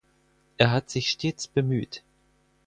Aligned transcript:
Er 0.57 0.71
hat 0.71 0.89
sich 0.89 1.09
stets 1.11 1.47
bemüht. 1.47 2.01